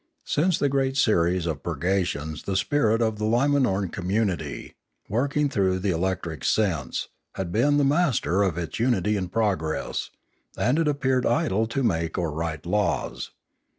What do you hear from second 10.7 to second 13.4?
it appeared idle to make or write laws.